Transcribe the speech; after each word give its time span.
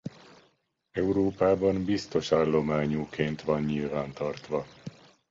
Európában 0.91 1.85
biztos 1.85 2.31
állományúként 2.31 3.41
van 3.41 3.61
nyilvántartva. 3.63 4.65